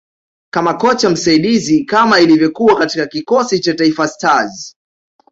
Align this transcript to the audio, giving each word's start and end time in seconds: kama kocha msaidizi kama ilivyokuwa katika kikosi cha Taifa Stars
kama 0.53 0.73
kocha 0.73 1.09
msaidizi 1.09 1.83
kama 1.85 2.19
ilivyokuwa 2.19 2.75
katika 2.75 3.05
kikosi 3.07 3.59
cha 3.59 3.73
Taifa 3.73 4.07
Stars 4.07 4.75